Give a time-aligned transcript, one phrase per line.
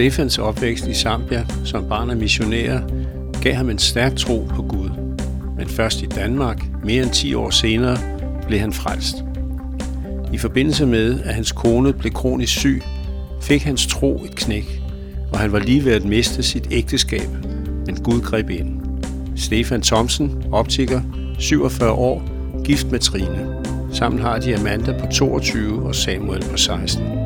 [0.00, 2.80] Stefans opvækst i Zambia som barn af missionærer
[3.42, 4.90] gav ham en stærk tro på Gud.
[5.56, 7.96] Men først i Danmark, mere end 10 år senere,
[8.46, 9.16] blev han frelst.
[10.32, 12.82] I forbindelse med, at hans kone blev kronisk syg,
[13.42, 14.82] fik hans tro et knæk,
[15.32, 17.28] og han var lige ved at miste sit ægteskab,
[17.86, 18.80] men Gud greb ind.
[19.36, 21.00] Stefan Thomsen, optiker,
[21.38, 22.22] 47 år,
[22.64, 23.56] gift med Trine.
[23.92, 27.19] Sammen har de Amanda på 22 og Samuel på 16.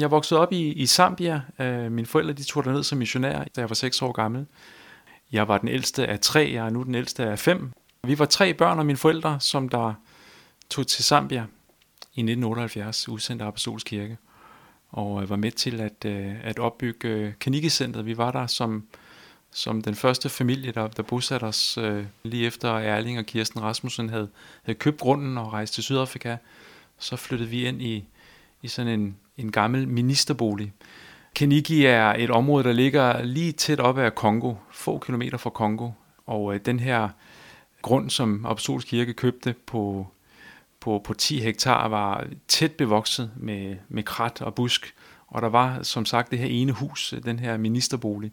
[0.00, 1.40] Jeg voksede op i, i Zambia.
[1.58, 4.46] Uh, mine forældre de tog ned som missionær, da jeg var 6 år gammel.
[5.32, 7.72] Jeg var den ældste af tre, jeg er nu den ældste af fem.
[8.04, 9.94] Vi var tre børn og mine forældre, som der
[10.70, 11.40] tog til Zambia
[12.14, 14.18] i 1978, udsendt af Apostolsk Kirke,
[14.90, 18.06] og øh, var med til at, øh, at opbygge øh, Kanikecentret.
[18.06, 18.86] Vi var der som,
[19.50, 21.78] som den første familie, der, der bosatte os
[22.22, 24.28] lige efter Erling og Kirsten Rasmussen havde,
[24.62, 26.36] havde købt grunden og rejst til Sydafrika.
[26.98, 28.04] Så flyttede vi ind i,
[28.62, 30.72] i sådan en, en gammel ministerbolig.
[31.34, 35.90] Kaniki er et område, der ligger lige tæt op af Kongo, få kilometer fra Kongo.
[36.26, 37.08] Og øh, den her
[37.82, 40.06] grund, som Apostolsk Kirke købte på
[40.80, 44.94] på, på 10 hektar var tæt bevokset med, med krat og busk,
[45.26, 48.32] og der var som sagt det her ene hus, øh, den her ministerbolig.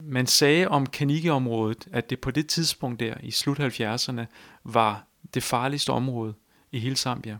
[0.00, 4.24] Man sagde om Kaniki-området, at det på det tidspunkt der, i slut 70'erne,
[4.64, 6.34] var det farligste område
[6.72, 7.38] i hele Zambia.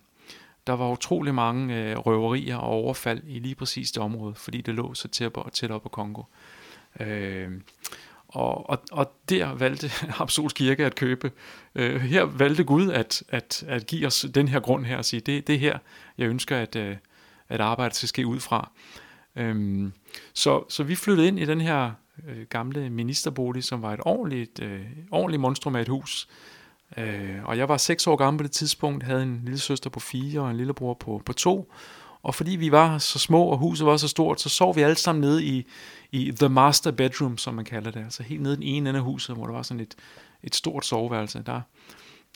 [0.70, 4.74] Der var utrolig mange øh, røverier og overfald i lige præcis det område, fordi det
[4.74, 6.22] lå så tæt, tæt op på Kongo.
[7.00, 7.50] Øh,
[8.28, 9.91] og, og, og der valgte
[10.22, 11.32] Absolut Kirke at købe.
[11.74, 15.20] Øh, her valgte Gud at, at, at give os den her grund her og sige,
[15.20, 15.78] det, det er her,
[16.18, 16.96] jeg ønsker, at, øh,
[17.48, 18.70] at arbejdet skal ske ud fra.
[19.36, 19.92] Øhm,
[20.34, 21.92] så, så vi flyttede ind i den her
[22.28, 24.80] øh, gamle ministerbolig, som var et ordentligt, øh,
[25.10, 26.28] ordentligt monstrum af et hus.
[26.97, 30.01] Øh, og jeg var seks år gammel på det tidspunkt, havde en lille søster på
[30.01, 31.73] fire og en lillebror på, på to.
[32.23, 34.97] Og fordi vi var så små, og huset var så stort, så sov vi alle
[34.97, 35.67] sammen nede i,
[36.11, 38.01] i the master bedroom, som man kalder det.
[38.01, 39.95] Altså helt nede i den ene ende af huset, hvor der var sådan et,
[40.43, 41.43] et stort soveværelse.
[41.47, 41.61] Der,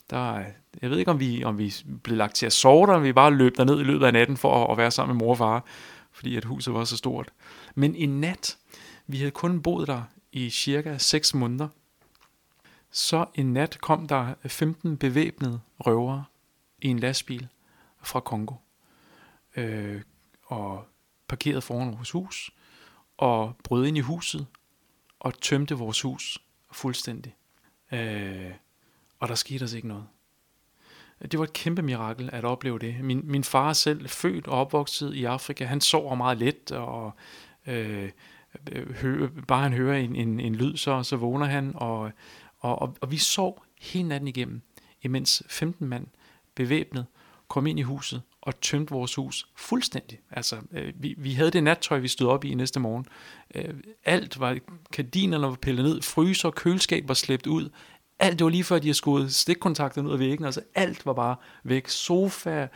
[0.09, 0.43] der,
[0.81, 1.73] jeg ved ikke, om vi, om vi
[2.03, 4.65] blev lagt til at sove der, vi bare løb derned i løbet af natten for
[4.65, 5.65] at, at være sammen med mor og far,
[6.11, 7.29] fordi at huset var så stort.
[7.75, 8.57] Men en nat,
[9.07, 10.01] vi havde kun boet der
[10.31, 11.67] i cirka 6 måneder,
[12.95, 16.25] så en nat kom der 15 bevæbnede røvere
[16.81, 17.47] i en lastbil
[18.01, 18.55] fra Kongo
[19.55, 20.01] øh,
[20.43, 20.85] og
[21.27, 22.51] parkerede foran vores hus
[23.17, 24.47] og brød ind i huset
[25.19, 26.41] og tømte vores hus
[26.71, 27.35] fuldstændig.
[27.91, 28.51] Øh,
[29.19, 30.05] og der skete os ikke noget.
[31.31, 33.03] Det var et kæmpe mirakel at opleve det.
[33.03, 35.65] Min, min far selv født og opvokset i Afrika.
[35.65, 37.13] Han sover meget let, og
[37.67, 38.09] øh,
[38.71, 41.71] øh, hø, bare han hører en, en, en lyd, så, så vågner han.
[41.75, 42.11] Og,
[42.65, 44.61] og, og, og vi sov hele natten igennem,
[45.01, 46.07] imens 15 mand
[46.55, 47.05] bevæbnet
[47.47, 50.19] kom ind i huset og tømte vores hus fuldstændig.
[50.31, 53.05] Altså, øh, vi, vi havde det nattøj, vi stod op i næste morgen.
[53.55, 53.73] Øh,
[54.05, 54.57] alt var,
[54.91, 57.69] kardinerne var pillet ned, fryser og køleskab var slæbt ud.
[58.19, 60.45] Alt, det var lige før, de havde skudt stikkontakterne ud af væggen.
[60.45, 61.87] Altså, alt var bare væk.
[61.87, 62.67] Sofa,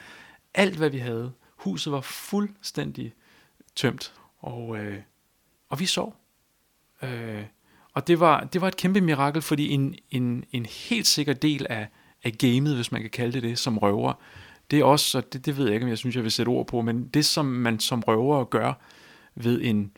[0.54, 1.32] alt hvad vi havde.
[1.56, 3.14] Huset var fuldstændig
[3.76, 4.14] tømt.
[4.40, 5.02] Og, øh,
[5.70, 6.16] og vi sov.
[7.02, 7.44] Øh,
[7.94, 11.66] og det var, det var et kæmpe mirakel, fordi en, en, en helt sikker del
[11.70, 11.88] af,
[12.24, 14.14] af gamet, hvis man kan kalde det det, som røver,
[14.72, 16.50] det er også, og det, det ved jeg ikke, om jeg synes, jeg vil sætte
[16.50, 18.74] ord på, men det, som man som røver gør
[19.36, 19.92] ved en,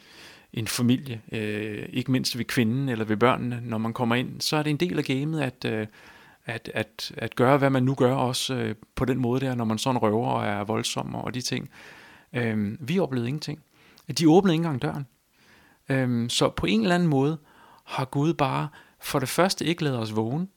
[0.53, 4.57] en familie, øh, ikke mindst ved kvinden eller ved børnene, når man kommer ind, så
[4.57, 5.88] er det en del af gamet, at, øh,
[6.46, 9.66] at, at, at gøre, hvad man nu gør, også øh, på den måde der, når
[9.66, 11.69] man sådan røver og er voldsom og de ting.
[12.34, 13.59] Øh, vi oplevede ingenting.
[14.19, 15.07] De åbnede ikke engang døren.
[15.90, 17.38] Øh, så på en eller anden måde
[17.91, 18.68] har Gud bare
[19.02, 20.47] for det første ikke lavet os vågne,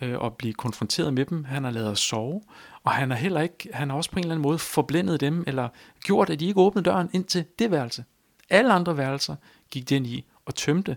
[0.00, 1.44] øh, og blive konfronteret med dem.
[1.44, 2.42] Han har lavet os sove,
[2.84, 5.44] og han har heller ikke, han har også på en eller anden måde forblændet dem,
[5.46, 5.68] eller
[6.04, 8.04] gjort, at de ikke åbnede døren ind til det værelse.
[8.50, 9.36] Alle andre værelser
[9.70, 10.96] gik den i og tømte.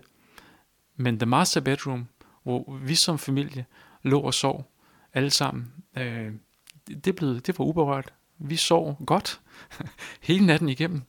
[0.96, 2.06] Men the master bedroom,
[2.42, 3.64] hvor vi som familie
[4.02, 4.72] lå og sov,
[5.14, 6.32] alle sammen, øh,
[7.04, 8.12] det, blev, det var uberørt.
[8.38, 9.40] Vi sov godt
[10.28, 11.02] hele natten igennem.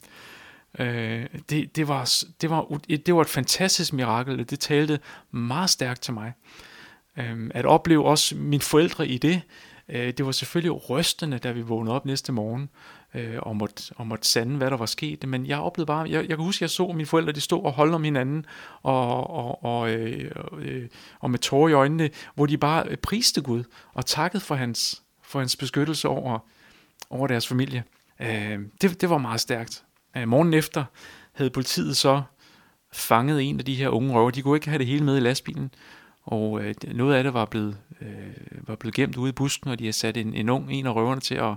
[0.80, 5.00] Øh, det, det, var, det, var, det var et fantastisk mirakel, det talte
[5.32, 6.34] meget stærkt til mig.
[7.18, 9.42] Øh, at opleve også mine forældre i det,
[9.90, 12.70] øh, det var selvfølgelig rystende, da vi vågnede op næste morgen
[13.14, 15.28] øh, og, måtte, og måtte sande, hvad der var sket.
[15.28, 17.72] Men jeg oplevede bare, jeg, jeg kan huske, jeg så mine forældre, de stod og
[17.72, 18.46] holdt om hinanden,
[18.82, 20.88] og, og, og, øh, øh,
[21.20, 23.64] og med tårer i øjnene, hvor de bare øh, priste Gud
[23.94, 26.40] og takkede for hans, for hans beskyttelse over,
[27.10, 27.84] over deres familie.
[28.20, 29.84] Øh, det, det var meget stærkt.
[30.18, 30.86] Øh, morgen efter
[31.34, 32.22] havde politiet så
[32.94, 34.32] fanget en af de her unge røver.
[34.32, 35.72] De kunne ikke have det hele med i lastbilen.
[36.24, 39.80] Og øh, noget af det var blevet, øh, var blevet gemt ude i busken, og
[39.80, 41.54] de havde sat en, en ung, en af røverne til at,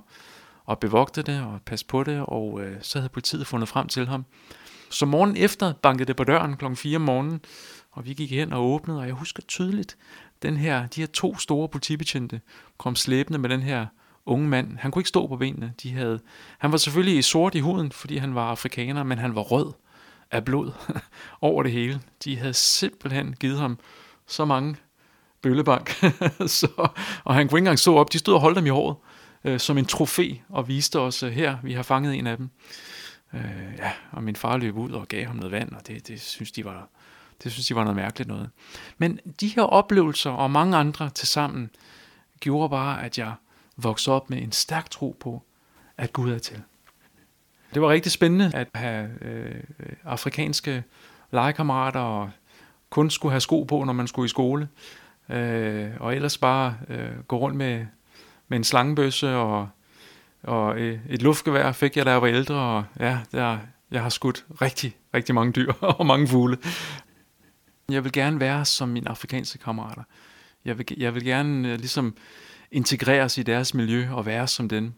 [0.71, 4.07] at bevogte det og passe på det, og øh, så havde politiet fundet frem til
[4.07, 4.25] ham.
[4.91, 6.75] Så morgen efter bankede det på døren kl.
[6.75, 7.41] 4 om morgenen,
[7.91, 9.97] og vi gik hen og åbnede, og jeg husker tydeligt,
[10.43, 12.41] den her, de her to store politibetjente
[12.79, 13.87] kom slæbende med den her
[14.31, 14.79] unge mand.
[14.79, 15.73] Han kunne ikke stå på benene.
[15.83, 16.21] De havde,
[16.59, 19.73] han var selvfølgelig sort i huden, fordi han var afrikaner, men han var rød
[20.31, 20.73] af blod
[21.41, 22.01] over det hele.
[22.25, 23.79] De havde simpelthen givet ham
[24.27, 24.77] så mange
[25.43, 25.91] bøllebank,
[26.47, 26.89] så,
[27.25, 28.13] og han kunne ikke engang stå op.
[28.13, 28.97] De stod og holdt dem i håret
[29.45, 32.51] øh, som en trofæ og viste os, øh, her, vi har fanget en af dem.
[33.35, 33.41] Øh,
[33.79, 36.53] ja, og min far løb ud og gav ham noget vand, og det, det synes
[36.53, 36.89] de var
[37.43, 38.51] det synes de var noget mærkeligt noget.
[38.99, 41.71] Men de her oplevelser og mange andre til sammen
[42.41, 43.35] gjorde bare, at jeg
[43.85, 45.43] vokse op med en stærk tro på,
[45.97, 46.63] at Gud er til.
[47.75, 49.63] Det var rigtig spændende at have øh,
[50.05, 50.85] afrikanske
[51.33, 52.31] legekammerater og
[52.91, 54.69] kun skulle have sko på, når man skulle i skole.
[55.29, 57.87] Øh, og ellers bare øh, gå rundt med,
[58.49, 59.69] med en slangebøsse og,
[60.43, 62.55] og øh, et luftgevær fik jeg, da jeg var ældre.
[62.55, 63.59] Og ja, der,
[63.91, 66.59] jeg har skudt rigtig, rigtig mange dyr og mange fugle.
[67.89, 70.03] Jeg vil gerne være som mine afrikanske kammerater.
[70.65, 72.17] Jeg vil, jeg vil gerne øh, ligesom
[72.73, 74.93] integreres i deres miljø og være som dem.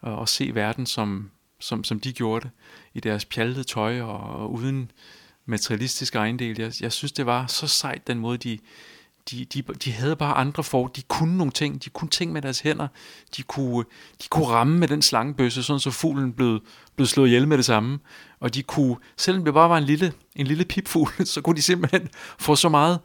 [0.00, 1.30] Og, og se verden som,
[1.60, 2.50] som, som de gjorde det.
[2.94, 4.90] I deres pjaltede tøj og, og uden
[5.46, 6.60] materialistiske ejendel.
[6.60, 8.58] Jeg, jeg synes, det var så sejt den måde, de,
[9.30, 12.42] de, de, de havde bare andre for, de kunne nogle ting, de kunne ting med
[12.42, 12.88] deres hænder,
[13.36, 13.84] de kunne,
[14.22, 16.60] de kunne ramme med den slangebøsse, sådan så fuglen blev,
[16.96, 17.98] blev slået ihjel med det samme,
[18.40, 21.62] og de kunne, selvom det bare var en lille, en lille pipfugl, så kunne de
[21.62, 22.08] simpelthen
[22.38, 23.00] få så meget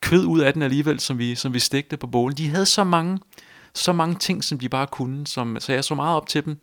[0.00, 2.36] kød ud af den alligevel, som vi, som vi stegte på bålen.
[2.36, 3.18] De havde så mange,
[3.74, 6.58] så mange ting, som de bare kunne, som, så jeg så meget op til dem,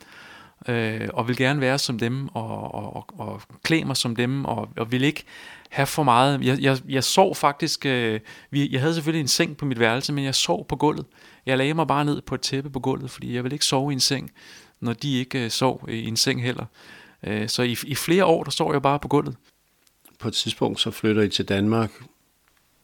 [0.67, 4.45] øh, og vil gerne være som dem, og, og, og, og klæde mig som dem,
[4.45, 5.23] og, og vil ikke
[5.69, 6.45] have for meget.
[6.45, 8.19] Jeg, jeg, jeg sov faktisk, øh,
[8.51, 11.05] vi, jeg havde selvfølgelig en seng på mit værelse, men jeg sov på gulvet.
[11.45, 13.91] Jeg lagde mig bare ned på et tæppe på gulvet, fordi jeg ville ikke sove
[13.91, 14.31] i en seng,
[14.79, 16.65] når de ikke øh, sov i en seng heller.
[17.23, 19.35] Øh, så i, i flere år, der sov jeg bare på gulvet.
[20.19, 21.91] På et tidspunkt så flytter I til Danmark.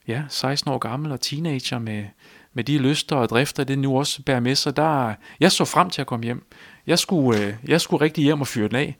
[0.08, 2.06] Ja, 16 år gammel og teenager med,
[2.54, 4.76] med de lyster og drifter, det nu også bærer med sig.
[4.76, 6.46] Der, jeg så frem til at komme hjem.
[6.88, 8.98] Jeg skulle, øh, jeg skulle rigtig hjem og fyre den af.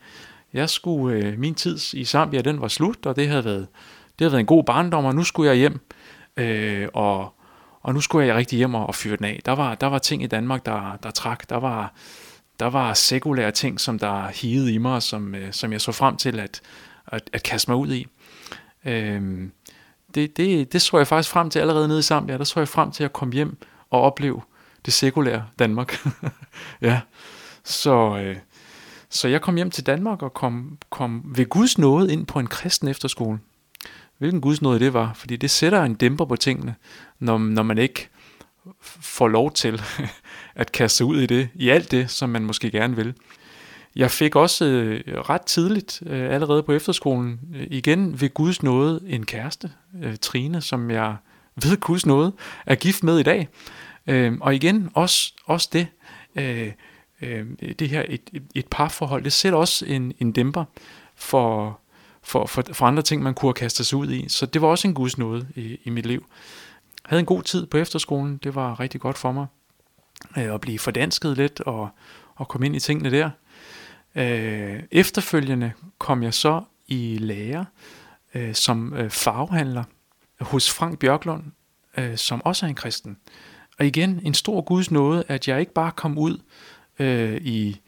[0.54, 3.68] Jeg skulle, øh, min tid i Zambia, den var slut, og det havde været,
[4.06, 5.80] det havde været en god barndom, og nu skulle jeg hjem,
[6.38, 7.34] øh, og,
[7.82, 9.42] og nu skulle jeg rigtig hjem og, og fyre den af.
[9.46, 11.50] Der var, der var ting i Danmark, der, der trak.
[11.50, 11.94] Der var,
[12.60, 16.18] der var sekulære ting, som der higede i mig, som, øh, som jeg så frem
[16.18, 16.62] til at,
[17.08, 18.08] at, at kaste mig ud i.
[18.86, 19.48] Øh,
[20.16, 22.38] det, det, det så jeg faktisk frem til allerede nede i Zambia.
[22.38, 23.58] Der så jeg frem til at komme hjem
[23.90, 24.42] og opleve
[24.86, 26.06] det sekulære Danmark.
[26.82, 27.02] ja,
[27.64, 28.18] så...
[28.18, 28.36] Øh,
[29.14, 32.48] så jeg kom hjem til Danmark og kom, kom ved Guds nåde ind på en
[32.48, 33.40] kristen efterskole.
[34.18, 36.76] Hvilken Guds nåde det var, fordi det sætter en dæmper på tingene,
[37.20, 38.10] når, når man ikke
[38.82, 39.82] får lov til
[40.56, 43.14] at kaste sig ud i det, i alt det, som man måske gerne vil.
[43.96, 49.02] Jeg fik også øh, ret tidligt, øh, allerede på efterskolen, øh, igen ved Guds nåde
[49.08, 49.72] en kæreste,
[50.04, 51.16] øh, Trine, som jeg
[51.56, 52.34] ved Guds nåde
[52.66, 53.48] er gift med i dag.
[54.08, 55.88] Øh, og igen, også, også det,
[56.36, 56.72] øh,
[57.22, 57.46] øh,
[57.80, 60.66] det her et, et, et parforhold, det sætter også en, en dæmper
[61.16, 61.80] for,
[62.24, 64.30] for, for, for andre ting, man kunne have kastet sig ud i.
[64.30, 66.26] Så det var også en guds nåde i, i mit liv.
[67.04, 69.46] Jeg havde en god tid på efterskolen, det var rigtig godt for mig
[70.38, 71.90] øh, at blive fordansket lidt og,
[72.36, 73.30] og komme ind i tingene der.
[74.16, 77.66] Øh, efterfølgende kom jeg så i lære
[78.36, 79.84] øh, som øh, farvehandler
[80.42, 81.44] hos Frank Bjørklund,
[81.98, 83.18] øh, som også er en kristen.
[83.80, 86.38] Og igen, en stor Guds nåde, at jeg ikke bare kom ud
[87.00, 87.82] øh, i,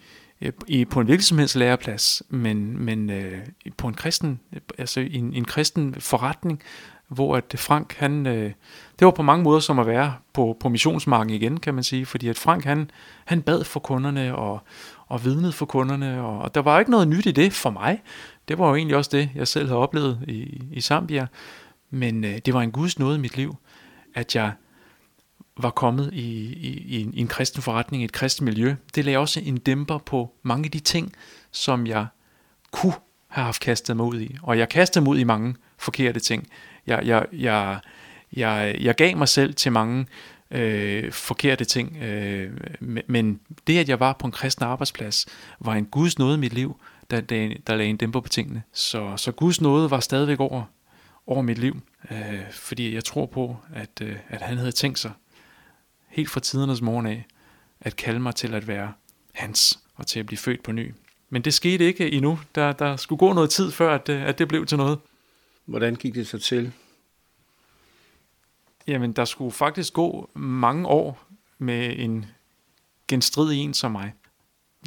[0.67, 3.39] i, på en hvilken som helst læreplads, men, men øh,
[3.77, 4.39] på en kristen,
[4.77, 6.61] altså en, en kristen forretning,
[7.07, 8.51] hvor at Frank, han, øh,
[8.99, 12.05] det var på mange måder som at være på, på missionsmarken igen, kan man sige,
[12.05, 12.91] fordi at Frank, han,
[13.25, 14.59] han bad for kunderne og,
[15.07, 18.01] og vidnede for kunderne, og, og der var ikke noget nyt i det for mig.
[18.47, 21.27] Det var jo egentlig også det, jeg selv havde oplevet i, i Zambia,
[21.89, 23.55] men øh, det var en Guds nåde i mit liv,
[24.15, 24.51] at jeg
[25.57, 29.19] var kommet i, i, i, en, i en kristen forretning, et kristen miljø, det lagde
[29.19, 31.13] også en dæmper på mange af de ting,
[31.51, 32.07] som jeg
[32.71, 32.93] kunne
[33.27, 34.37] have haft kastet mig ud i.
[34.41, 36.47] Og jeg kastede mig ud i mange forkerte ting.
[36.87, 37.79] Jeg, jeg, jeg,
[38.33, 40.05] jeg, jeg gav mig selv til mange
[40.51, 42.51] øh, forkerte ting, øh,
[43.07, 45.25] men det, at jeg var på en kristen arbejdsplads,
[45.59, 46.79] var en Guds nåde i mit liv,
[47.11, 48.63] der, der, der lagde en dæmper på tingene.
[48.73, 50.63] Så, så Guds nåde var stadigvæk over,
[51.27, 55.11] over mit liv, øh, fordi jeg tror på, at, øh, at han havde tænkt sig
[56.07, 57.25] helt fra tidernes morgen af,
[57.81, 58.93] at kalde mig til at være
[59.33, 60.93] hans og til at blive født på ny.
[61.29, 62.39] Men det skete ikke endnu.
[62.55, 64.99] Der, der skulle gå noget tid før, at, øh, at det blev til noget.
[65.65, 66.71] Hvordan gik det så til?
[68.87, 71.27] Jamen, der skulle faktisk gå mange år
[71.57, 72.25] med en
[73.07, 74.13] genstridig en som mig.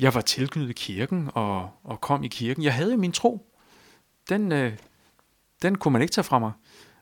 [0.01, 2.63] Jeg var tilknyttet kirken og, og kom i kirken.
[2.63, 3.55] Jeg havde min tro.
[4.29, 4.77] Den, øh,
[5.63, 6.53] den kunne man ikke tage fra mig.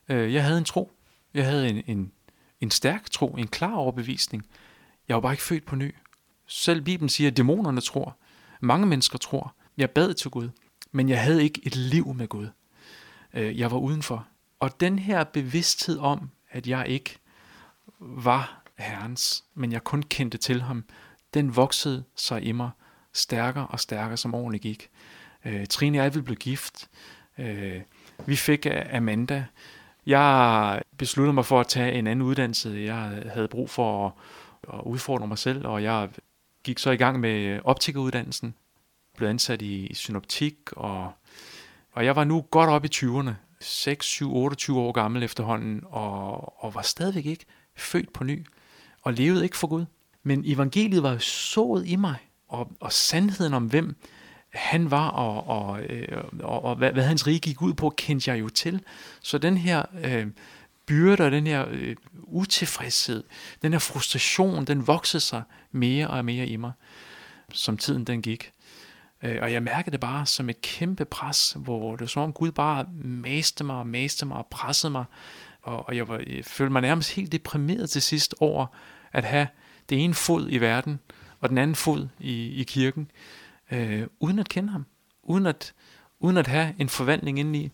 [0.08, 0.92] Øh, jeg havde en tro.
[1.34, 2.12] Jeg havde en, en,
[2.60, 4.46] en stærk tro, en klar overbevisning.
[5.08, 5.94] Jeg var bare ikke født på ny.
[6.46, 8.16] Selv Bibelen siger, at dæmonerne tror.
[8.60, 9.54] Mange mennesker tror.
[9.76, 10.48] Jeg bad til Gud,
[10.92, 12.48] men jeg havde ikke et liv med Gud.
[13.34, 14.26] Øh, jeg var udenfor.
[14.60, 17.18] Og den her bevidsthed om, at jeg ikke
[18.00, 20.84] var Herrens, men jeg kun kendte til ham,
[21.34, 22.70] den voksede sig i mig
[23.12, 24.90] stærkere og stærkere, som årene gik.
[25.44, 26.88] Øh, Trine og jeg blev gift.
[27.38, 27.80] Øh,
[28.26, 29.46] vi fik Amanda.
[30.06, 32.70] Jeg besluttede mig for at tage en anden uddannelse.
[32.70, 34.12] Jeg havde brug for at,
[34.74, 36.08] at udfordre mig selv, og jeg
[36.64, 38.54] gik så i gang med optikeruddannelsen.
[39.16, 41.12] Blev ansat i, i synoptik, og,
[41.92, 43.32] og jeg var nu godt op i 20'erne.
[43.66, 47.44] 6, 7, 28 år gammel efterhånden, og, og var stadigvæk ikke
[47.76, 48.46] født på ny,
[49.02, 49.84] og levede ikke for Gud.
[50.22, 52.16] Men evangeliet var sået i mig,
[52.48, 53.96] og, og sandheden om, hvem
[54.54, 58.30] han var, og, og, øh, og, og hvad, hvad hans rige gik ud på, kendte
[58.30, 58.80] jeg jo til.
[59.20, 60.26] Så den her øh,
[60.86, 63.24] byrde og den her øh, utilfredshed,
[63.62, 65.42] den her frustration, den voksede sig
[65.72, 66.72] mere og mere i mig,
[67.52, 68.52] som tiden den gik.
[69.26, 72.32] Øh, og jeg mærkede det bare som et kæmpe pres, hvor det var som om
[72.32, 75.04] Gud bare maste mig og maste mig og pressede mig.
[75.62, 78.66] Og, og jeg, var, jeg følte mig nærmest helt deprimeret til sidst over
[79.12, 79.46] at have
[79.88, 81.00] det ene fod i verden,
[81.40, 83.10] og den anden fod i, i kirken,
[83.70, 84.86] øh, uden at kende ham,
[85.22, 85.74] uden at,
[86.20, 87.70] uden at have en forvandling indeni.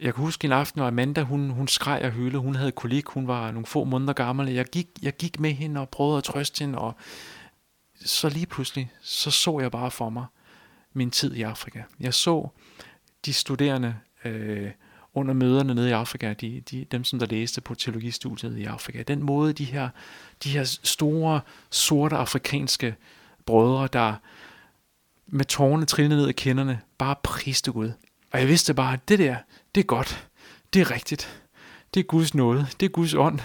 [0.00, 3.06] Jeg kan huske en aften, hvor Amanda, hun, hun skreg og hylde, hun havde kolik,
[3.06, 6.24] hun var nogle få måneder gammel, jeg gik, jeg gik med hende og prøvede at
[6.24, 6.94] trøste hende, og
[8.04, 10.26] så lige pludselig, så så jeg bare for mig
[10.92, 11.82] min tid i Afrika.
[12.00, 12.48] Jeg så
[13.26, 14.70] de studerende øh,
[15.14, 19.02] under møderne nede i Afrika, de, de, dem som der læste på teologistudiet i Afrika.
[19.02, 19.88] Den måde, de her,
[20.44, 22.94] de her store, sorte afrikanske
[23.46, 24.14] brødre, der
[25.26, 27.92] med tårne trillende ned af kinderne, bare priste Gud.
[28.32, 29.36] Og jeg vidste bare, at det der,
[29.74, 30.28] det er godt.
[30.72, 31.42] Det er rigtigt.
[31.94, 32.66] Det er Guds nåde.
[32.80, 33.40] Det er Guds ånd.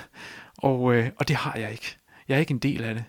[0.58, 1.98] Og, øh, og det har jeg ikke.
[2.28, 3.04] Jeg er ikke en del af det.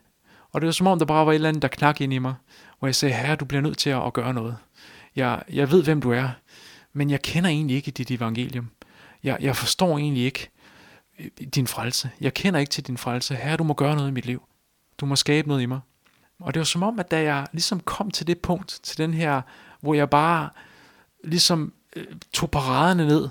[0.52, 2.18] Og det var som om, der bare var et eller andet, der knak ind i
[2.18, 2.34] mig,
[2.78, 4.56] hvor jeg sagde, herre, du bliver nødt til at, at gøre noget.
[5.16, 6.28] Jeg, jeg ved, hvem du er,
[6.92, 8.70] men jeg kender egentlig ikke dit evangelium.
[9.22, 10.48] Jeg, jeg forstår egentlig ikke
[11.18, 12.10] øh, din frelse.
[12.20, 13.34] Jeg kender ikke til din frelse.
[13.34, 14.42] Herre, du må gøre noget i mit liv.
[14.98, 15.80] Du må skabe noget i mig.
[16.40, 19.14] Og det var som om, at da jeg ligesom kom til det punkt, til den
[19.14, 19.42] her,
[19.80, 20.50] hvor jeg bare
[21.24, 23.28] ligesom øh, tog paraderne ned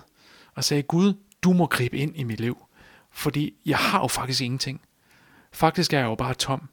[0.56, 1.14] og sagde, Gud,
[1.44, 2.66] du må gribe ind i mit liv.
[3.12, 4.82] Fordi jeg har jo faktisk ingenting.
[5.52, 6.70] Faktisk er jeg jo bare tom.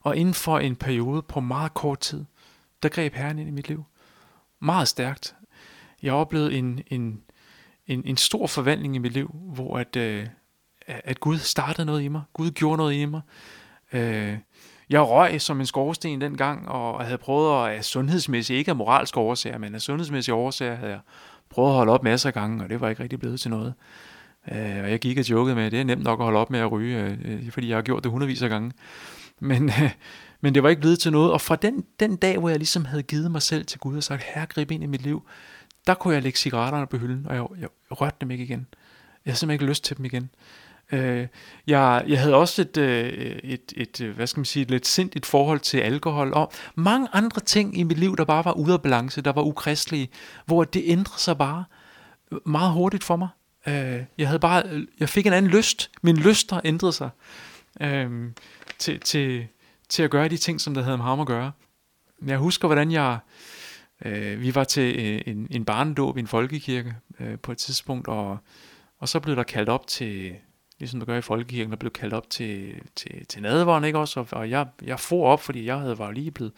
[0.00, 2.24] Og inden for en periode på meget kort tid,
[2.82, 3.84] der greb Herren ind i mit liv.
[4.60, 5.34] Meget stærkt.
[6.02, 7.22] Jeg oplevede en, en,
[7.86, 10.26] en, en stor forvandling i mit liv, hvor at, øh,
[10.86, 12.22] at Gud startede noget i mig.
[12.32, 13.20] Gud gjorde noget i mig.
[13.92, 14.38] Øh,
[14.90, 19.20] jeg røg som en skorsten dengang, og havde prøvet at af sundhedsmæssigt, ikke af moralske
[19.20, 21.00] årsager, men af sundhedsmæssige årsager, havde jeg
[21.50, 23.74] prøvet at holde op masser af gange, og det var ikke rigtig blevet til noget.
[24.52, 26.50] Øh, og jeg gik og jokede med, at det er nemt nok at holde op
[26.50, 28.72] med at ryge, øh, øh fordi jeg har gjort det hundredvis af gange.
[29.40, 29.90] Men, øh,
[30.40, 31.32] men det var ikke blevet til noget.
[31.32, 34.02] Og fra den, den dag, hvor jeg ligesom havde givet mig selv til Gud og
[34.02, 35.28] sagt, herre, grib ind i mit liv,
[35.86, 38.66] der kunne jeg lægge cigaretterne på hylden, og jeg, jeg, jeg rørte dem ikke igen.
[39.24, 40.30] Jeg havde simpelthen ikke lyst til dem igen.
[40.92, 41.26] Øh,
[41.66, 43.12] jeg, jeg havde også et, øh,
[43.44, 47.08] et, et, øh, hvad skal man sige, et lidt sindigt forhold til alkohol, og mange
[47.12, 50.08] andre ting i mit liv, der bare var ude af balance, der var ukristelige,
[50.46, 51.64] hvor det ændrede sig bare
[52.46, 53.28] meget hurtigt for mig.
[53.66, 55.90] Øh, jeg havde bare, jeg fik en anden lyst.
[56.02, 57.10] Min lyster ændrede sig
[57.80, 58.30] øh,
[58.78, 59.46] til, til,
[59.88, 61.52] til at gøre de ting, som der havde med ham at gøre.
[62.26, 63.18] Jeg husker, hvordan jeg,
[64.04, 68.08] øh, vi var til øh, en, en barnedåb i en folkekirke øh, på et tidspunkt,
[68.08, 68.38] og,
[68.98, 70.34] og så blev der kaldt op til,
[70.78, 74.20] ligesom der gør i folkekirken, der blev kaldt op til, til, til nadvåren, ikke også?
[74.20, 76.52] Og, og jeg, jeg for op, fordi jeg havde var lige blevet,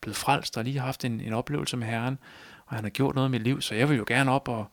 [0.00, 2.18] blevet frelst, og lige haft en, en oplevelse med Herren,
[2.66, 4.66] og han har gjort noget i mit liv, så jeg vil jo gerne op og,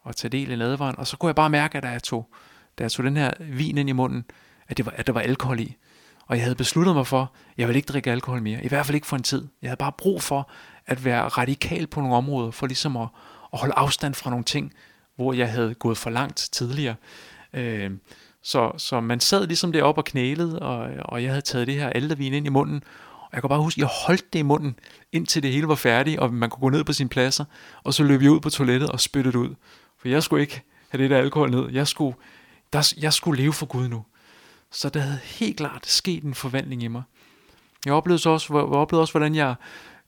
[0.00, 0.98] og tage del i nadvåren.
[0.98, 2.30] Og så kunne jeg bare mærke, at da jeg tog,
[2.78, 4.24] da jeg tog den her vin ind i munden,
[4.68, 5.76] at, det var, at der var alkohol i.
[6.30, 8.64] Og jeg havde besluttet mig for, at jeg vil ikke drikke alkohol mere.
[8.64, 9.46] I hvert fald ikke for en tid.
[9.62, 10.50] Jeg havde bare brug for
[10.86, 13.08] at være radikal på nogle områder, for ligesom at,
[13.52, 14.72] at holde afstand fra nogle ting,
[15.16, 16.94] hvor jeg havde gået for langt tidligere.
[17.52, 17.90] Øh,
[18.42, 21.88] så, så man sad ligesom deroppe og knælede, og, og jeg havde taget det her
[21.88, 22.82] aldervin ind i munden,
[23.20, 24.74] og jeg kan bare huske, at jeg holdt det i munden,
[25.12, 27.44] indtil det hele var færdigt, og man kunne gå ned på sine pladser,
[27.84, 29.54] og så løb jeg ud på toilettet og spyttede ud.
[29.98, 31.70] For jeg skulle ikke have det der alkohol ned.
[31.72, 32.16] Jeg skulle,
[32.72, 34.04] der, jeg skulle leve for Gud nu.
[34.72, 37.02] Så der havde helt klart sket en forvandling i mig.
[37.84, 39.54] Jeg oplevede, så også, jeg oplevede også hvordan jeg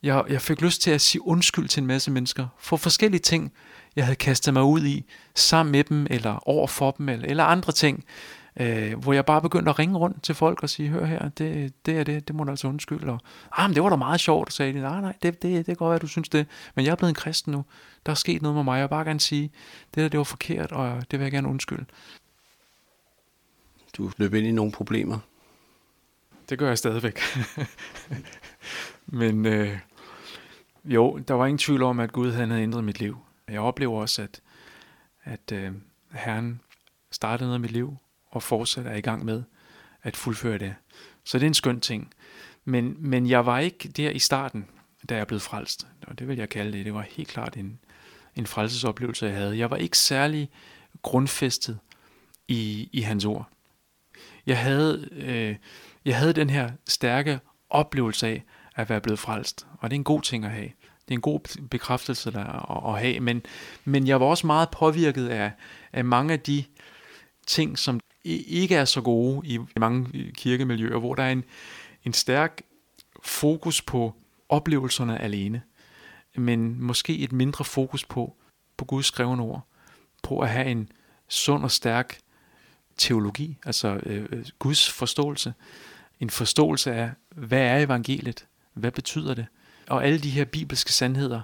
[0.02, 3.52] Jeg, jeg fik lyst til at sige undskyld til en masse mennesker for forskellige ting,
[3.96, 5.04] jeg havde kastet mig ud i,
[5.34, 8.04] sammen med dem, eller over for dem, eller, eller andre ting,
[8.60, 11.72] øh, hvor jeg bare begyndte at ringe rundt til folk og sige, hør her, det,
[11.86, 13.12] det er det, det må du altså undskylde.
[13.12, 13.20] Og,
[13.52, 15.78] ah, men det var da meget sjovt, og sagde de, nej, nej, det, det, det
[15.78, 17.64] går godt at du synes det, men jeg er blevet en kristen nu,
[18.06, 19.50] der er sket noget med mig, jeg vil bare gerne sige,
[19.94, 21.84] det der, det var forkert, og det vil jeg gerne undskylde.
[23.96, 25.18] Du løb ind i nogle problemer.
[26.48, 27.20] Det gør jeg stadigvæk.
[29.06, 29.78] men øh,
[30.84, 33.18] jo, der var ingen tvivl om, at Gud han havde ændret mit liv.
[33.48, 34.40] Jeg oplever også, at,
[35.24, 35.72] at øh,
[36.12, 36.60] Herren
[37.10, 37.96] startede noget af mit liv,
[38.30, 39.42] og fortsat er i gang med
[40.02, 40.74] at fuldføre det.
[41.24, 42.14] Så det er en skøn ting.
[42.64, 44.68] Men, men jeg var ikke der i starten,
[45.08, 45.86] da jeg blev frelst.
[46.06, 46.84] Og det vil jeg kalde det.
[46.84, 47.78] Det var helt klart en,
[48.36, 49.58] en frelsesoplevelse, jeg havde.
[49.58, 50.50] Jeg var ikke særlig
[51.02, 51.78] grundfæstet
[52.48, 53.48] i, i hans ord.
[54.46, 55.56] Jeg havde, øh,
[56.04, 58.42] jeg havde den her stærke oplevelse af
[58.76, 59.66] at være blevet frelst.
[59.78, 60.70] Og det er en god ting at have.
[61.08, 63.20] Det er en god bekræftelse der at, at have.
[63.20, 63.42] Men,
[63.84, 65.52] men jeg var også meget påvirket af,
[65.92, 66.64] af mange af de
[67.46, 71.44] ting, som ikke er så gode i mange kirkemiljøer, hvor der er en,
[72.04, 72.62] en stærk
[73.22, 74.14] fokus på
[74.48, 75.62] oplevelserne alene,
[76.36, 78.36] men måske et mindre fokus på,
[78.76, 79.66] på Guds skrevne ord,
[80.22, 80.88] på at have en
[81.28, 82.18] sund og stærk
[82.96, 85.54] teologi, altså øh, øh, Guds forståelse,
[86.20, 89.46] en forståelse af, hvad er evangeliet, hvad betyder det,
[89.88, 91.40] og alle de her bibelske sandheder,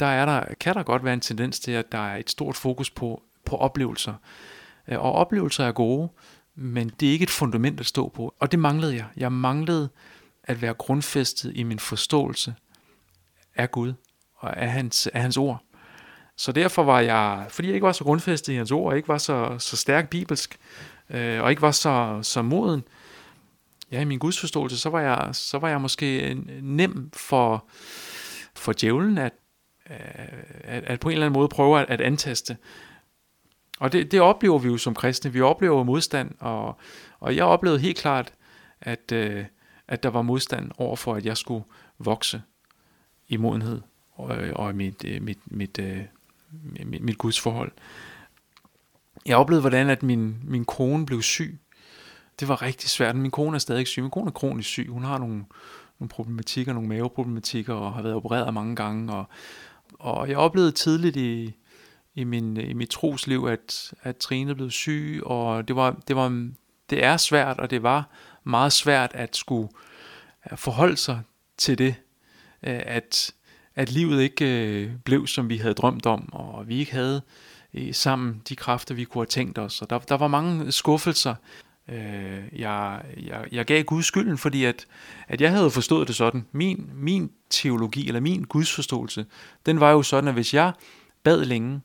[0.00, 2.56] der, er der kan der godt være en tendens til, at der er et stort
[2.56, 4.14] fokus på, på oplevelser,
[4.88, 6.08] øh, og oplevelser er gode,
[6.54, 8.34] men det er ikke et fundament at stå på.
[8.40, 9.06] Og det manglede jeg.
[9.16, 9.88] Jeg manglede
[10.44, 12.54] at være grundfæstet i min forståelse
[13.54, 13.92] af Gud
[14.34, 15.63] og af hans, af hans ord.
[16.36, 19.08] Så derfor var jeg, fordi jeg ikke var så grundfæstet i hans ord, og ikke
[19.08, 20.58] var så, så stærk bibelsk,
[21.10, 22.84] øh, og ikke var så, så moden,
[23.90, 27.64] ja, i min gudsforståelse, så var jeg, så var jeg måske nem for,
[28.54, 29.32] for djævlen at,
[29.90, 29.96] øh,
[30.64, 32.56] at, at på en eller anden måde prøve at, at antaste.
[33.80, 35.32] Og det, det oplever vi jo som kristne.
[35.32, 36.78] Vi oplever modstand, og,
[37.20, 38.32] og jeg oplevede helt klart,
[38.80, 39.44] at, øh,
[39.88, 41.64] at der var modstand over for, at jeg skulle
[41.98, 42.42] vokse
[43.28, 43.82] i modenhed øh,
[44.14, 45.80] og, og øh, mit, mit, mit,
[46.84, 47.46] mit, mit Guds.
[49.26, 51.58] Jeg oplevede, hvordan at min, min kone blev syg.
[52.40, 53.16] Det var rigtig svært.
[53.16, 54.02] Min kone er stadig syg.
[54.02, 54.86] Min kone er kronisk syg.
[54.88, 55.44] Hun har nogle,
[55.98, 59.12] nogle problematikker, nogle maveproblematikker, og har været opereret mange gange.
[59.12, 59.24] Og,
[59.98, 61.54] og jeg oplevede tidligt i,
[62.14, 66.50] i, min, i mit trosliv, at, at Trine blev syg, og det var, det var,
[66.90, 68.08] det er svært, og det var
[68.44, 69.68] meget svært at skulle
[70.56, 71.20] forholde sig
[71.58, 71.94] til det,
[72.62, 73.34] at,
[73.76, 77.22] at livet ikke øh, blev, som vi havde drømt om, og vi ikke havde
[77.74, 79.82] øh, sammen de kræfter, vi kunne have tænkt os.
[79.82, 81.34] Og der, der var mange skuffelser.
[81.88, 84.86] Øh, jeg, jeg, jeg gav Gud skylden, fordi at,
[85.28, 86.46] at jeg havde forstået det sådan.
[86.52, 89.26] Min, min teologi, eller min gudsforståelse,
[89.66, 90.72] den var jo sådan, at hvis jeg
[91.22, 91.80] bad længe,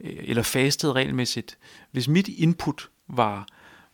[0.00, 1.58] Øh, eller fastede regelmæssigt,
[1.90, 3.46] hvis mit input var,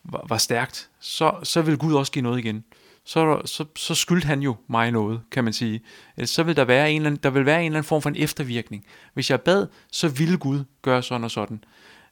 [0.05, 2.65] var, var stærkt, så, så vil Gud også give noget igen.
[3.11, 5.81] Så, så, så skyldte han jo mig noget, kan man sige.
[6.19, 8.03] Øh, så vil der være en eller anden, der vil være en eller anden form
[8.03, 8.87] for en eftervirkning.
[9.15, 11.65] Hvis jeg bad, så ville Gud gøre sådan og sådan.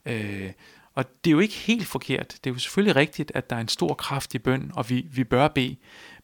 [0.06, 0.50] Øh,
[0.94, 2.28] og det er jo ikke helt forkert.
[2.44, 5.06] Det er jo selvfølgelig rigtigt, at der er en stor kraft i bøn, og vi,
[5.12, 5.76] vi bør bede.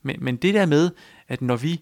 [0.02, 0.90] Men, men det der med,
[1.28, 1.80] at når vi,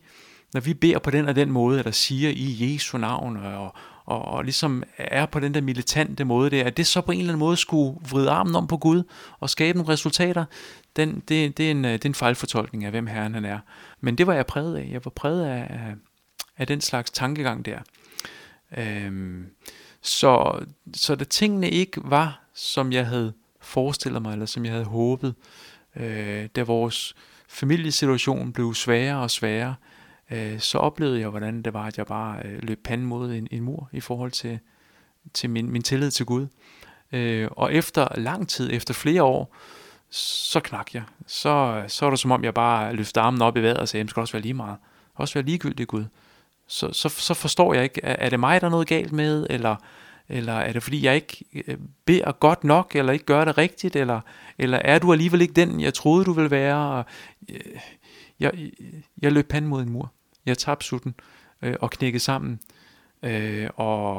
[0.54, 3.74] når vi beder på den og den måde, eller siger i Jesu navn, og,
[4.04, 7.18] og, og ligesom er på den der militante måde der, at det så på en
[7.18, 9.02] eller anden måde skulle vride armen om på Gud
[9.40, 10.44] og skabe nogle resultater,
[10.96, 13.58] den, det, det, er en, øh, det er en fejlfortolkning af, hvem Herren han er.
[14.00, 14.88] Men det var jeg præget af.
[14.90, 15.94] Jeg var præget af, af,
[16.56, 17.78] af den slags tankegang der.
[18.76, 19.46] Øhm,
[20.02, 20.60] så,
[20.94, 25.34] så da tingene ikke var, som jeg havde forestillet mig, eller som jeg havde håbet,
[25.96, 27.14] øh, da vores
[27.48, 29.74] familiesituation blev sværere og sværere,
[30.30, 33.48] øh, så oplevede jeg, hvordan det var, at jeg bare øh, løb panden mod en,
[33.50, 34.58] en mur i forhold til,
[35.34, 36.46] til min, min tillid til Gud.
[37.12, 39.56] Øh, og efter lang tid, efter flere år,
[40.12, 41.02] så knak jeg.
[41.26, 44.02] Så, så er det som om, jeg bare løfter armen op i vejret og siger,
[44.02, 44.76] det skal også være lige meget.
[45.14, 46.04] Også være ligegyldig Gud.
[46.66, 49.46] Så, så, så forstår jeg ikke, er, er det mig, der er noget galt med,
[49.50, 49.76] eller,
[50.28, 53.96] eller er det fordi, jeg ikke øh, beder godt nok, eller ikke gør det rigtigt,
[53.96, 54.20] eller,
[54.58, 56.76] eller er du alligevel ikke den, jeg troede, du ville være?
[56.76, 57.04] Og,
[57.48, 57.60] øh,
[58.40, 58.70] jeg,
[59.22, 60.12] jeg løb panden mod en mur.
[60.46, 61.14] Jeg tabte sutten
[61.62, 62.60] øh, og knækkede sammen.
[63.22, 64.16] Øh, og,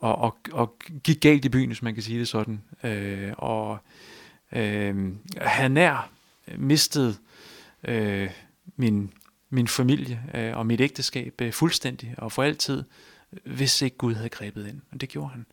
[0.00, 2.62] og, og, og gik galt i byen, hvis man kan sige det sådan.
[2.84, 3.78] Øh, og
[4.54, 6.10] øh, havde nær
[6.48, 7.18] øh, mistet
[7.84, 8.30] øh,
[8.76, 9.12] min,
[9.50, 12.84] min familie øh, og mit ægteskab øh, fuldstændig og for altid,
[13.44, 14.80] hvis ikke Gud havde grebet ind.
[14.92, 15.46] Og det gjorde han.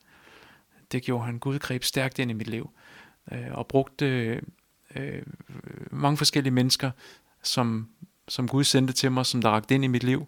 [0.91, 1.39] Det gjorde han.
[1.39, 2.69] Gud greb stærkt ind i mit liv
[3.31, 4.41] øh, og brugte
[4.95, 5.23] øh,
[5.91, 6.91] mange forskellige mennesker
[7.43, 7.89] som,
[8.27, 10.27] som Gud sendte til mig, som der rakte ind i mit liv,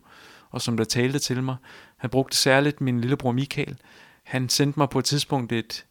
[0.49, 1.55] og som der talte til mig.
[1.97, 3.77] Han brugte særligt min lillebror Michael.
[4.23, 5.86] Han sendte mig på et tidspunkt et,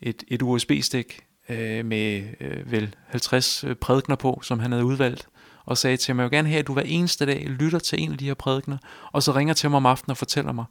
[0.00, 5.28] et, et USB-stik øh, med øh, vel 50 øh, prædikner på, som han havde udvalgt,
[5.64, 8.02] og sagde til mig, jeg vil gerne have, at du hver eneste dag lytter til
[8.02, 8.78] en af de her prædikner,
[9.12, 10.64] og så ringer til mig om aftenen og fortæller mig,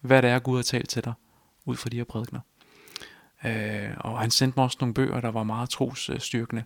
[0.00, 1.12] hvad det er, Gud har talt til dig
[1.64, 2.40] ud fra de her prædikner.
[3.44, 6.64] Øh, og han sendte mig også nogle bøger, der var meget trosstyrkende.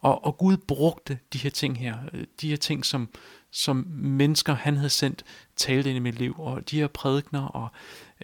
[0.00, 3.08] Og, og Gud brugte de her ting her, øh, de her ting, som,
[3.50, 5.24] som mennesker, han havde sendt,
[5.56, 7.68] talte ind i mit liv, og de her prædikner, og,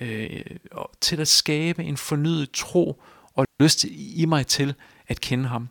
[0.01, 0.41] øh,
[0.73, 3.03] og til at skabe en fornyet tro
[3.39, 4.75] og lyst i mig til
[5.09, 5.69] at kende ham.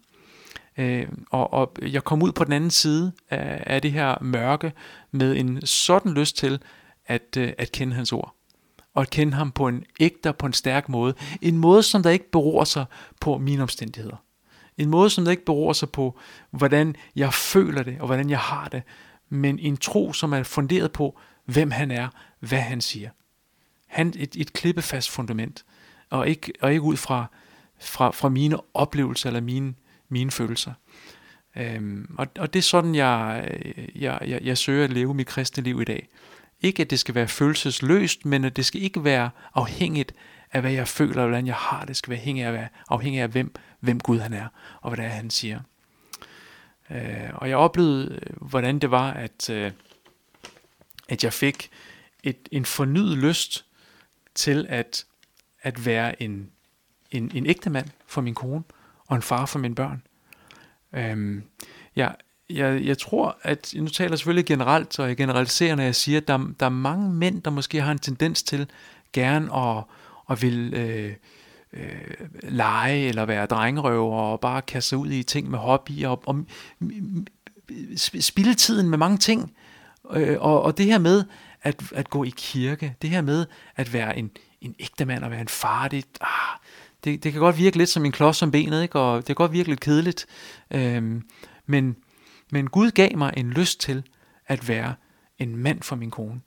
[0.77, 4.73] Øh, og, og jeg kom ud på den anden side af, af det her mørke
[5.11, 6.59] med en sådan lyst til
[7.05, 8.37] at, øh, at kende hans ord
[8.97, 11.13] og at kende ham på en ægte på en stærk måde.
[11.41, 12.85] En måde, som der ikke beror sig
[13.21, 14.15] på mine omstændigheder.
[14.77, 16.19] En måde, som der ikke beror sig på,
[16.51, 18.83] hvordan jeg føler det, og hvordan jeg har det.
[19.29, 22.07] Men en tro, som er funderet på, hvem han er,
[22.39, 23.09] hvad han siger.
[23.87, 25.65] Han et, et klippefast fundament,
[26.09, 27.25] og ikke, og ikke ud fra,
[27.79, 29.73] fra, fra mine oplevelser eller mine,
[30.09, 30.73] mine følelser.
[31.55, 33.51] Øhm, og, og det er sådan, jeg,
[33.95, 36.07] jeg, jeg, jeg søger at leve mit kristne liv i dag.
[36.61, 40.13] Ikke at det skal være følelsesløst, men at det skal ikke være afhængigt
[40.51, 41.87] af, hvad jeg føler, og hvordan jeg har det.
[41.87, 44.47] Det skal være afhængigt af, hvad, afhængigt af hvem, hvem Gud han er,
[44.81, 45.59] og hvad det er, han siger.
[46.89, 49.71] Øh, og jeg oplevede, øh, hvordan det var, at, øh,
[51.09, 51.69] at jeg fik
[52.23, 53.65] et, en fornyet lyst
[54.35, 55.05] til at,
[55.61, 56.51] at være en,
[57.11, 58.63] en, en ægte mand for min kone,
[59.07, 60.01] og en far for mine børn.
[60.93, 61.43] Øhm,
[61.95, 62.15] jeg,
[62.49, 66.17] jeg, jeg tror, at nu taler jeg selvfølgelig generelt, og jeg generaliserer, når jeg siger,
[66.17, 68.69] at der, der er mange mænd, der måske har en tendens til
[69.13, 69.83] gerne at,
[70.29, 71.13] at vil øh,
[71.73, 76.23] øh, lege eller være drengerøver og bare kaste sig ud i ting med hobbyer og,
[76.25, 76.45] og
[78.19, 79.53] spilde tiden med mange ting.
[80.11, 81.23] Øh, og, og det her med
[81.61, 85.31] at, at gå i kirke, det her med at være en, en ægte mand og
[85.31, 86.57] være en far, det, ah,
[87.07, 88.99] det, det kan godt virke lidt som en klods om benet, ikke?
[88.99, 90.25] og det kan godt virke lidt kedeligt.
[90.71, 91.23] Øhm,
[91.65, 91.95] men
[92.51, 94.03] men Gud gav mig en lyst til
[94.47, 94.93] at være
[95.39, 96.41] en mand for min kone.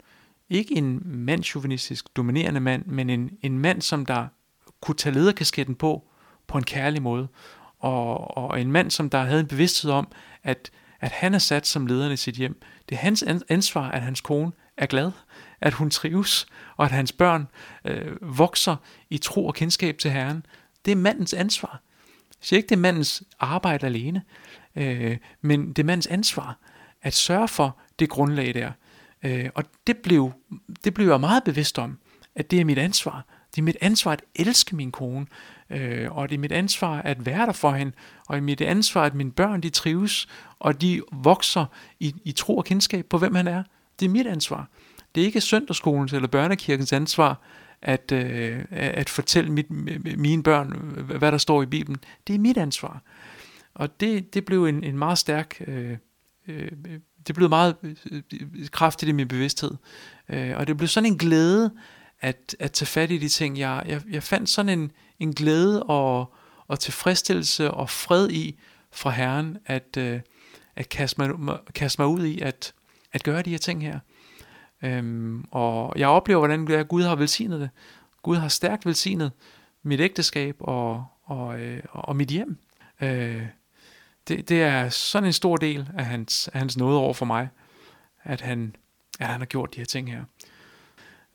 [0.49, 4.27] Ikke en mandsjuvenistisk, dominerende mand, men en, en mand, som der
[4.81, 6.09] kunne tage lederkasketten på,
[6.47, 7.29] på en kærlig måde.
[7.79, 10.09] Og, og en mand, som der havde en bevidsthed om,
[10.43, 10.71] at,
[11.01, 12.63] at han er sat som lederen i sit hjem.
[12.89, 15.11] Det er hans ansvar, at hans kone er glad,
[15.61, 16.47] at hun trives,
[16.77, 17.49] og at hans børn
[17.85, 18.77] øh, vokser
[19.11, 20.47] i tro og kendskab til Herren.
[20.85, 21.81] Det er mandens ansvar.
[22.29, 24.23] Jeg siger ikke, det er mandens arbejde alene,
[24.77, 26.59] Øh, men det er mandens ansvar
[27.03, 28.73] at sørge for det grundlag der.
[29.23, 30.33] Øh, og det blev,
[30.85, 31.99] det blev jeg meget bevidst om,
[32.35, 33.25] at det er mit ansvar.
[33.55, 35.27] Det er mit ansvar at elske min kone,
[35.71, 37.93] øh, og det er mit ansvar at være der for hende,
[38.27, 41.67] og det er mit ansvar, at mine børn de trives, og de vokser
[42.01, 43.63] i, i tro og kendskab på, hvem han er.
[44.01, 44.69] Det er mit ansvar.
[45.15, 47.41] Det er ikke søndagsskolens eller børnekirkens ansvar
[47.83, 49.71] at, øh, at fortælle mit,
[50.19, 50.69] mine børn,
[51.19, 52.01] hvad der står i Bibelen.
[52.27, 53.03] Det er mit ansvar.
[53.75, 55.97] Og det, det blev en, en meget stærk, øh,
[56.49, 56.71] øh,
[57.27, 58.23] det blev meget øh,
[58.71, 59.71] kraftigt i min bevidsthed.
[60.29, 61.71] Øh, og det blev sådan en glæde
[62.21, 63.59] at, at tage fat i de ting.
[63.59, 66.35] Jeg, jeg, jeg fandt sådan en, en glæde og,
[66.67, 68.59] og tilfredsstillelse og fred i
[68.93, 70.21] fra Herren, at, øh,
[70.77, 72.73] at kaste, mig, kaste mig ud i at,
[73.13, 73.99] at gøre de her ting her.
[74.83, 77.71] Øhm, og jeg oplever, hvordan Gud har velsignet det.
[78.23, 79.33] Gud har stærkt velsignet
[79.83, 82.59] mit ægteskab og, og, øh, og mit hjem.
[83.01, 83.43] Øh,
[84.29, 87.49] det, det er sådan en stor del af hans, af hans nåde over for mig,
[88.23, 88.77] at han,
[89.21, 90.25] at han har gjort de her ting her.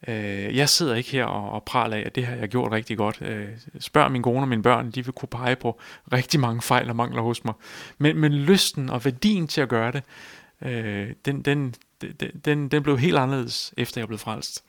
[0.08, 2.98] Øh, jeg sidder ikke her og, og praler af, at det har jeg gjort rigtig
[2.98, 3.22] godt.
[3.22, 5.82] Øh, spørg min kone og mine børn, de vil kunne pege på
[6.14, 7.54] rigtig mange fejl og mangler hos mig.
[7.98, 10.04] Men, men lysten og værdien til at gøre det,
[10.62, 11.76] øh, den, den,
[12.46, 14.64] den, den blev helt anderledes, efter jeg blev frelst.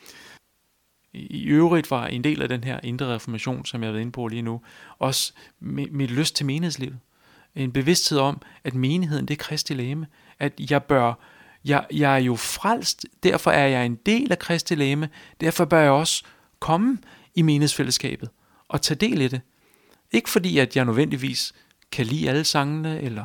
[1.13, 4.13] I øvrigt var en del af den her indre reformation, som jeg har været inde
[4.13, 4.61] på lige nu,
[4.99, 6.99] også mit, lyst til menighedslivet
[7.57, 10.07] en bevidsthed om, at menigheden det er Kristi læme.
[10.39, 11.15] At jeg bør,
[11.65, 15.09] jeg, jeg er jo frelst, derfor er jeg en del af Kristi læme,
[15.41, 16.25] derfor bør jeg også
[16.59, 16.99] komme
[17.35, 18.29] i menighedsfællesskabet
[18.69, 19.41] og tage del i det.
[20.13, 21.53] Ikke fordi, at jeg nødvendigvis
[21.93, 23.25] kan lide alle sangene, eller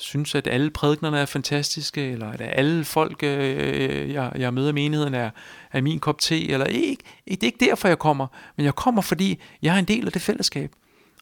[0.00, 4.72] synes, at alle prædiknerne er fantastiske, eller at alle folk, øh, jeg, jeg møder i
[4.72, 5.30] menigheden, er,
[5.72, 7.04] er min kop te, eller ikke.
[7.24, 10.12] Det er ikke derfor, jeg kommer, men jeg kommer, fordi jeg er en del af
[10.12, 10.72] det fællesskab.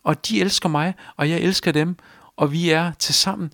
[0.03, 1.97] Og de elsker mig, og jeg elsker dem,
[2.37, 3.53] og vi er til sammen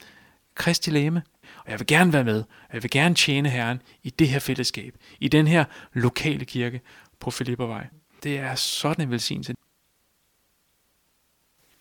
[0.55, 1.23] Kristi læme.
[1.65, 4.95] Og jeg vil gerne være med, jeg vil gerne tjene Herren i det her fællesskab,
[5.21, 6.81] i den her lokale kirke
[7.21, 7.87] på Filippervej.
[8.23, 9.55] Det er sådan en velsignelse.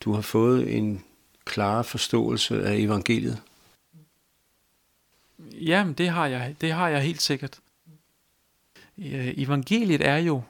[0.02, 1.04] Du har fået en
[1.46, 3.42] klar forståelse af evangeliet.
[5.40, 7.60] Jamen, det har jeg, det har jeg helt sikkert.
[8.98, 10.44] evangeliet er jo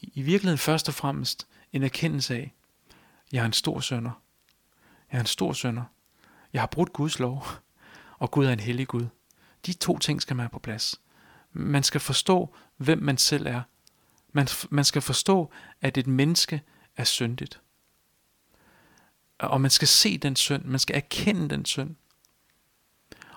[0.00, 2.52] i virkeligheden først og fremmest en erkendelse af,
[3.32, 4.10] jeg er en stor sønder.
[5.12, 5.82] Jeg er en stor sønder.
[6.52, 7.46] Jeg har brudt Guds lov,
[8.18, 9.06] og Gud er en hellig Gud.
[9.66, 11.00] De to ting skal man have på plads.
[11.52, 13.62] Man skal forstå, hvem man selv er.
[14.32, 16.62] Man, man skal forstå, at et menneske
[16.96, 17.60] er syndigt.
[19.38, 20.64] Og man skal se den synd.
[20.64, 21.96] Man skal erkende den synd.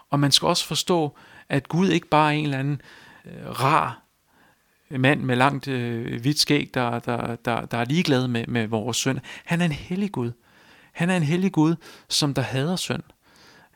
[0.10, 1.18] Og man skal også forstå,
[1.50, 2.82] at Gud ikke bare er en eller anden
[3.26, 4.08] øh, rar
[4.90, 8.98] mand med langt øh, hvidt skæg, der, der, der, der er ligeglad med, med vores
[8.98, 9.20] synd.
[9.46, 10.32] Han er en hellig Gud.
[10.94, 11.76] Han er en hellig Gud,
[12.10, 13.04] som der hader synd.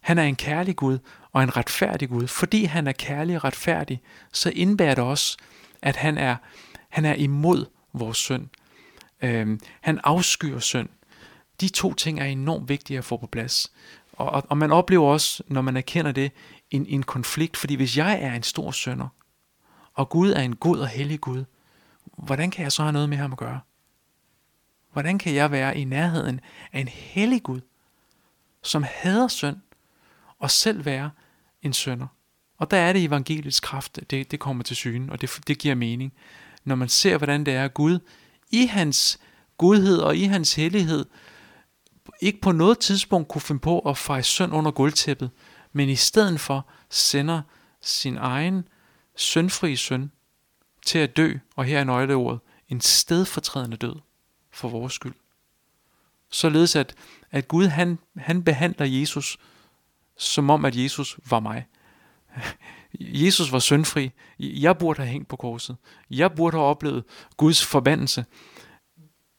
[0.02, 1.00] Han er en kærlig Gud
[1.32, 2.28] og en retfærdig Gud.
[2.28, 5.38] Fordi han er kærlig og retfærdig, så indebærer det også,
[5.82, 6.36] at han er,
[6.90, 8.48] han er imod vores synd.
[9.22, 10.90] Øhm, han afskyr synd.
[11.62, 13.72] De to ting er enormt vigtige at få på plads.
[14.14, 16.32] Og, og, og man oplever også, når man erkender det,
[16.72, 17.58] en, en konflikt.
[17.58, 19.08] Fordi hvis jeg er en stor synder,
[19.94, 21.44] og Gud er en god og hellig Gud,
[22.18, 23.60] hvordan kan jeg så have noget med ham at gøre?
[24.94, 26.40] Hvordan kan jeg være i nærheden
[26.74, 27.62] af en hellig Gud,
[28.64, 29.58] som hader synd,
[30.40, 31.12] og selv være
[31.62, 32.08] en sønder?
[32.58, 35.76] Og der er det evangeliets kraft, det, det kommer til syne, og det, det giver
[35.76, 36.14] mening.
[36.64, 38.00] Når man ser, hvordan det er, at Gud
[38.50, 39.20] i hans
[39.58, 41.06] godhed og i hans hellighed,
[42.22, 45.32] ikke på noget tidspunkt kunne finde på at fejre synd under gulvtæppet,
[45.74, 47.42] men i stedet for sender
[47.82, 48.68] sin egen
[49.16, 50.12] sønfri søn
[50.86, 53.96] til at dø, og her er nøgleordet, en stedfortrædende død
[54.52, 55.14] for vores skyld.
[56.30, 56.96] Således at,
[57.32, 59.38] at Gud han, han behandler Jesus
[60.18, 61.68] som om, at Jesus var mig.
[63.00, 64.12] Jesus var syndfri.
[64.40, 65.78] Jeg burde have hængt på korset.
[66.10, 67.04] Jeg burde have oplevet
[67.38, 68.26] Guds forbandelse.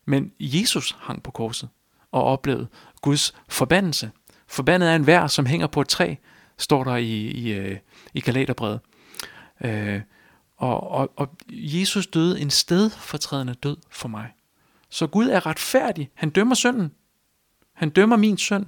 [0.05, 1.69] Men Jesus hang på korset
[2.13, 2.69] og oplevet
[3.01, 4.11] Guds forbandelse.
[4.47, 6.15] Forbandet er en vær, som hænger på et træ,
[6.59, 7.79] står der i, i, øh,
[8.15, 8.81] i Galaterbrevet.
[9.65, 10.01] Øh,
[10.57, 14.33] og, og, og Jesus døde en stedfortrædende død for mig.
[14.89, 16.11] Så Gud er retfærdig.
[16.15, 16.93] Han dømmer synden.
[17.73, 18.67] Han dømmer min synd,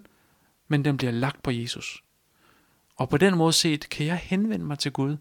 [0.68, 2.02] men den bliver lagt på Jesus.
[2.96, 5.16] Og på den måde set, kan jeg henvende mig til Gud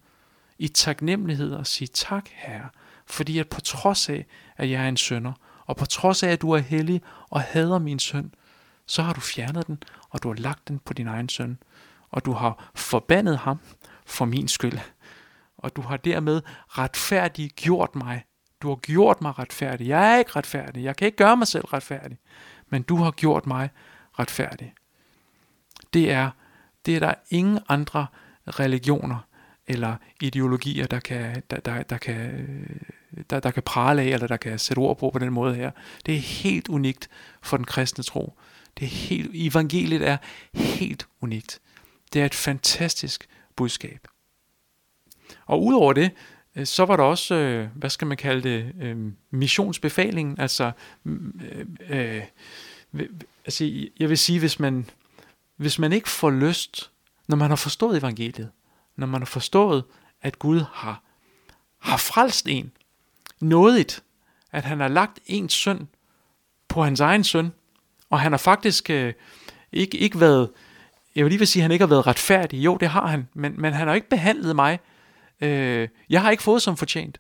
[0.60, 2.70] i taknemmelighed og sige tak, Herre,
[3.06, 4.26] fordi at på trods af,
[4.58, 5.34] at jeg er en sønder,
[5.66, 8.34] og på trods af, at du er hellig og hader min søn,
[8.86, 11.58] så har du fjernet den, og du har lagt den på din egen søn,
[12.10, 13.60] og du har forbandet ham
[14.06, 14.80] for min skyld.
[15.58, 18.24] Og du har dermed retfærdigt gjort mig.
[18.62, 19.88] Du har gjort mig retfærdig.
[19.88, 20.84] Jeg er ikke retfærdig.
[20.84, 22.18] Jeg kan ikke gøre mig selv retfærdig.
[22.70, 23.70] Men du har gjort mig
[24.20, 24.74] retfærdig.
[25.94, 26.30] Det er,
[26.86, 28.08] det er der ingen andre
[28.48, 29.28] religioner
[29.68, 32.80] eller ideologier, der kan, der, der, der kan, øh,
[33.30, 35.72] der, der kan prale af, eller der kan sætte ord på på den måde her.
[36.06, 37.10] Det er helt unikt
[37.42, 38.34] for den kristne tro.
[38.80, 40.18] Det er helt, evangeliet er
[40.54, 41.60] helt unikt.
[42.14, 44.08] Det er et fantastisk budskab.
[45.46, 46.12] Og udover det,
[46.56, 48.98] øh, så var der også, øh, hvad skal man kalde det, øh,
[49.32, 50.40] missionsbefalingen.
[50.40, 50.72] Altså,
[51.06, 52.24] øh, øh,
[53.46, 54.90] altså, jeg vil sige, hvis man,
[55.56, 56.92] hvis man ikke får lyst,
[57.28, 58.52] når man har forstået evangeliet,
[58.96, 59.84] når man har forstået,
[60.22, 61.04] at Gud har,
[61.80, 62.72] har frelst en,
[63.44, 64.04] nådigt,
[64.52, 65.88] at han har lagt en søn
[66.68, 67.52] på hans egen søn,
[68.10, 69.14] og han har faktisk øh,
[69.72, 70.50] ikke, ikke været,
[71.16, 72.66] jeg vil lige vil sige, at han ikke har været retfærdig.
[72.66, 74.80] Jo, det har han, men, men han har ikke behandlet mig.
[75.42, 77.20] Øh, jeg har ikke fået som fortjent.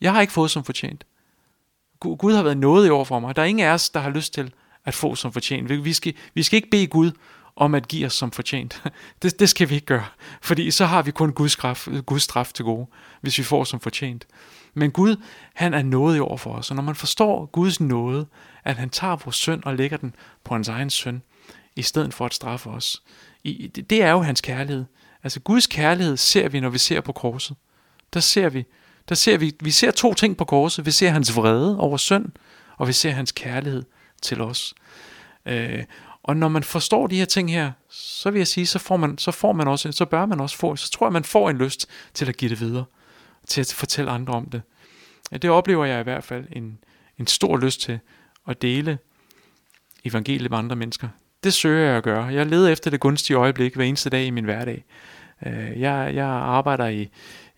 [0.00, 1.06] Jeg har ikke fået som fortjent.
[2.00, 3.36] Gud har været noget i for mig.
[3.36, 4.52] Der er ingen af os, der har lyst til
[4.84, 5.84] at få som fortjent.
[5.84, 7.10] Vi skal, vi skal ikke bede Gud
[7.58, 8.82] om at give os som fortjent.
[9.22, 10.06] Det, det skal vi ikke gøre,
[10.42, 12.86] fordi så har vi kun Guds straf, Guds straf til gode,
[13.20, 14.26] hvis vi får som fortjent.
[14.74, 15.16] Men Gud,
[15.54, 18.26] han er noget i år for os, og når man forstår Guds nåde,
[18.64, 21.22] at han tager vores synd og lægger den på hans egen søn,
[21.76, 23.02] i stedet for at straffe os,
[23.90, 24.84] det er jo hans kærlighed.
[25.22, 27.56] Altså Guds kærlighed ser vi, når vi ser på korset.
[28.14, 28.64] Der ser vi,
[29.08, 30.86] der ser vi, vi ser to ting på korset.
[30.86, 32.26] Vi ser hans vrede over synd,
[32.76, 33.82] og vi ser hans kærlighed
[34.22, 34.74] til os.
[35.46, 35.84] Øh,
[36.22, 39.18] og når man forstår de her ting her, så vil jeg sige, så får man,
[39.18, 41.58] så får man også, så bør man også få, så tror jeg, man får en
[41.58, 42.84] lyst til at give det videre,
[43.46, 44.62] til at fortælle andre om det.
[45.32, 46.78] Det oplever jeg i hvert fald en,
[47.18, 48.00] en stor lyst til
[48.48, 48.98] at dele
[50.04, 51.08] evangeliet med andre mennesker.
[51.44, 52.24] Det søger jeg at gøre.
[52.24, 54.84] Jeg leder efter det gunstige øjeblik hver eneste dag i min hverdag.
[55.46, 57.08] Øh, jeg, jeg arbejder i,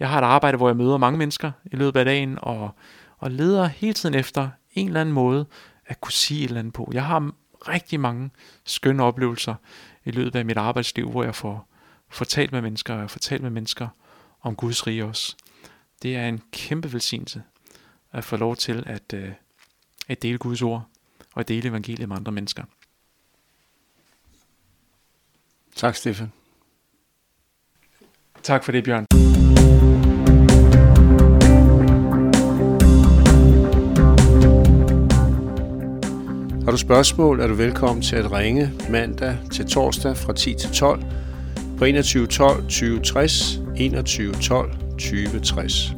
[0.00, 2.70] jeg har et arbejde, hvor jeg møder mange mennesker i løbet af dagen, og,
[3.18, 5.46] og leder hele tiden efter en eller anden måde
[5.86, 6.90] at kunne sige et eller andet på.
[6.94, 7.32] Jeg har
[7.68, 8.30] rigtig mange
[8.64, 9.54] skønne oplevelser
[10.04, 11.68] i løbet af mit arbejdsliv, hvor jeg får
[12.08, 13.88] fortalt med mennesker, og jeg får talt med mennesker
[14.40, 15.36] om Guds rige også.
[16.02, 17.42] Det er en kæmpe velsignelse
[18.12, 19.32] at få lov til at, øh,
[20.08, 20.84] at dele Guds ord
[21.32, 22.64] og at dele evangeliet med andre mennesker.
[25.74, 26.32] Tak, Stefan.
[28.42, 29.39] Tak for det, Bjørn.
[36.70, 40.70] Har du spørgsmål, er du velkommen til at ringe mandag til torsdag fra 10 til
[40.70, 41.02] 12
[41.78, 45.94] på 21 12 20 60, 21 12 20 60.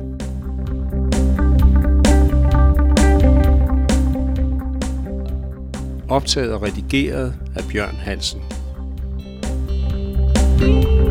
[6.08, 8.42] Optaget og redigeret af Bjørn Hansen.
[10.58, 11.01] thank you